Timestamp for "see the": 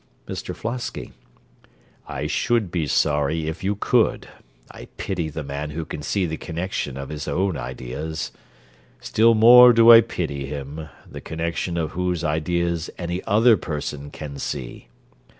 6.01-6.37